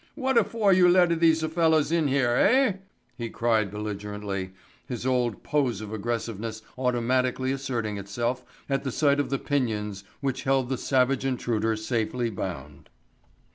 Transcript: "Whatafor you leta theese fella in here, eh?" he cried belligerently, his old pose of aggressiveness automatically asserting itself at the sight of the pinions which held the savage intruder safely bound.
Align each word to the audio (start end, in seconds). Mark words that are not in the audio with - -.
"Whatafor 0.17 0.73
you 0.75 0.89
leta 0.89 1.15
theese 1.15 1.47
fella 1.47 1.83
in 1.91 2.07
here, 2.07 2.31
eh?" 2.31 2.77
he 3.19 3.29
cried 3.29 3.69
belligerently, 3.69 4.49
his 4.87 5.05
old 5.05 5.43
pose 5.43 5.79
of 5.79 5.93
aggressiveness 5.93 6.63
automatically 6.75 7.51
asserting 7.51 7.99
itself 7.99 8.43
at 8.67 8.83
the 8.83 8.91
sight 8.91 9.19
of 9.19 9.29
the 9.29 9.37
pinions 9.37 10.03
which 10.19 10.41
held 10.41 10.69
the 10.69 10.77
savage 10.79 11.23
intruder 11.23 11.75
safely 11.75 12.31
bound. 12.31 12.89